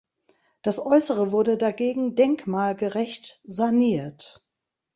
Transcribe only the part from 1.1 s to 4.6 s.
wurde dagegen denkmalgerecht saniert.